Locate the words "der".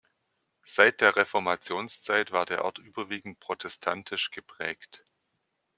1.01-1.15, 2.47-2.65